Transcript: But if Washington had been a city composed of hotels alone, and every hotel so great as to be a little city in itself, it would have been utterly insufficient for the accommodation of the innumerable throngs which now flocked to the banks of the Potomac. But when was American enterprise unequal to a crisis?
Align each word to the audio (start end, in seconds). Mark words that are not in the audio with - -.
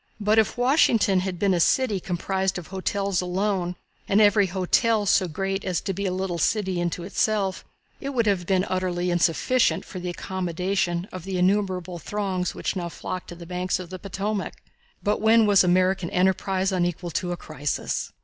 But 0.19 0.39
if 0.39 0.57
Washington 0.57 1.19
had 1.19 1.37
been 1.37 1.53
a 1.53 1.59
city 1.59 1.99
composed 1.99 2.57
of 2.57 2.65
hotels 2.69 3.21
alone, 3.21 3.75
and 4.07 4.19
every 4.19 4.47
hotel 4.47 5.05
so 5.05 5.27
great 5.27 5.63
as 5.63 5.79
to 5.81 5.93
be 5.93 6.07
a 6.07 6.11
little 6.11 6.39
city 6.39 6.79
in 6.81 6.91
itself, 6.97 7.63
it 7.99 8.09
would 8.09 8.25
have 8.25 8.47
been 8.47 8.65
utterly 8.67 9.11
insufficient 9.11 9.85
for 9.85 9.99
the 9.99 10.09
accommodation 10.09 11.07
of 11.11 11.23
the 11.23 11.37
innumerable 11.37 11.99
throngs 11.99 12.55
which 12.55 12.75
now 12.75 12.89
flocked 12.89 13.27
to 13.29 13.35
the 13.35 13.45
banks 13.45 13.77
of 13.79 13.91
the 13.91 13.99
Potomac. 13.99 14.55
But 15.03 15.21
when 15.21 15.45
was 15.45 15.63
American 15.63 16.09
enterprise 16.09 16.71
unequal 16.71 17.11
to 17.11 17.31
a 17.31 17.37
crisis? 17.37 18.11